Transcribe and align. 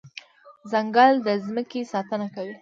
ځنګل 0.71 1.13
د 1.25 1.27
ځمکې 1.45 1.81
ساتنه 1.91 2.27
کوي. 2.35 2.55